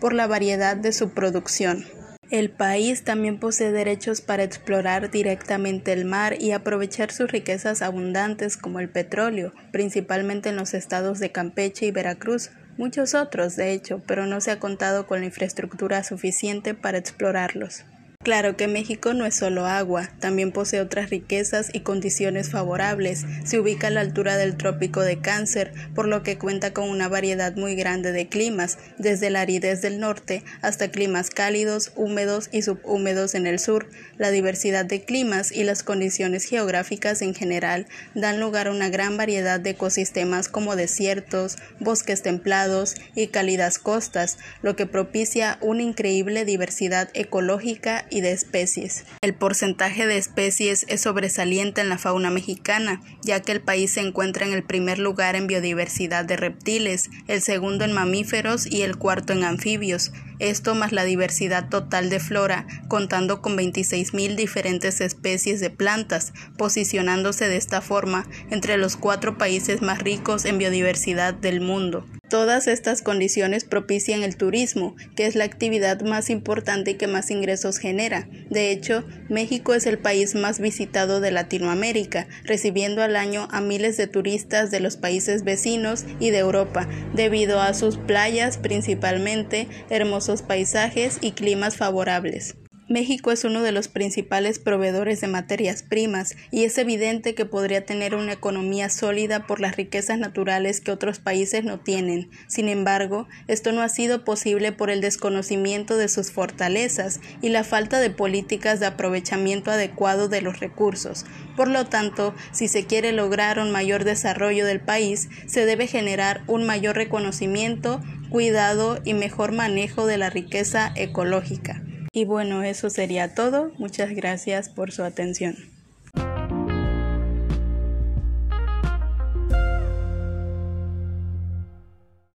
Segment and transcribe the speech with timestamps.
[0.00, 1.86] por la variedad de su producción.
[2.30, 8.58] El país también posee derechos para explorar directamente el mar y aprovechar sus riquezas abundantes
[8.58, 14.02] como el petróleo, principalmente en los estados de Campeche y Veracruz, muchos otros de hecho,
[14.06, 17.84] pero no se ha contado con la infraestructura suficiente para explorarlos.
[18.28, 23.24] Claro que México no es solo agua, también posee otras riquezas y condiciones favorables.
[23.42, 27.08] Se ubica a la altura del trópico de Cáncer, por lo que cuenta con una
[27.08, 32.60] variedad muy grande de climas, desde la aridez del norte hasta climas cálidos, húmedos y
[32.60, 33.88] subhúmedos en el sur.
[34.18, 39.16] La diversidad de climas y las condiciones geográficas en general dan lugar a una gran
[39.16, 46.44] variedad de ecosistemas como desiertos, bosques templados y cálidas costas, lo que propicia una increíble
[46.44, 49.04] diversidad ecológica de especies.
[49.20, 54.00] El porcentaje de especies es sobresaliente en la fauna mexicana, ya que el país se
[54.00, 58.96] encuentra en el primer lugar en biodiversidad de reptiles, el segundo en mamíferos y el
[58.96, 60.12] cuarto en anfibios.
[60.38, 67.48] Esto más la diversidad total de flora, contando con 26.000 diferentes especies de plantas, posicionándose
[67.48, 72.06] de esta forma entre los cuatro países más ricos en biodiversidad del mundo.
[72.28, 77.30] Todas estas condiciones propician el turismo, que es la actividad más importante y que más
[77.30, 78.28] ingresos genera.
[78.50, 83.96] De hecho, México es el país más visitado de Latinoamérica, recibiendo al año a miles
[83.96, 90.42] de turistas de los países vecinos y de Europa, debido a sus playas principalmente, hermosos
[90.42, 92.56] paisajes y climas favorables.
[92.88, 97.84] México es uno de los principales proveedores de materias primas y es evidente que podría
[97.84, 102.30] tener una economía sólida por las riquezas naturales que otros países no tienen.
[102.46, 107.62] Sin embargo, esto no ha sido posible por el desconocimiento de sus fortalezas y la
[107.62, 111.26] falta de políticas de aprovechamiento adecuado de los recursos.
[111.56, 116.42] Por lo tanto, si se quiere lograr un mayor desarrollo del país, se debe generar
[116.46, 118.00] un mayor reconocimiento,
[118.30, 121.82] cuidado y mejor manejo de la riqueza ecológica.
[122.18, 123.70] Y bueno, eso sería todo.
[123.78, 125.54] Muchas gracias por su atención.